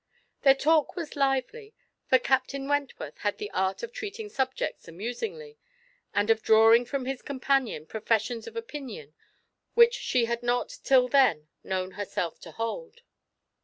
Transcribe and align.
Their 0.41 0.55
talk 0.55 0.95
was 0.95 1.15
lively, 1.15 1.75
for 2.07 2.17
Captain 2.17 2.67
Wentworth 2.67 3.19
had 3.19 3.37
the 3.37 3.51
art 3.51 3.83
of 3.83 3.93
treating 3.93 4.29
subjects 4.29 4.87
amusingly, 4.87 5.59
and 6.11 6.31
of 6.31 6.41
drawing 6.41 6.85
from 6.85 7.05
his 7.05 7.21
companion 7.21 7.85
professions 7.85 8.47
of 8.47 8.55
opinion 8.55 9.13
which 9.75 9.93
she 9.93 10.25
had 10.25 10.41
not 10.41 10.75
till 10.83 11.07
then 11.07 11.49
known 11.63 11.91
herself 11.91 12.39
to 12.39 12.51
hold. 12.51 13.01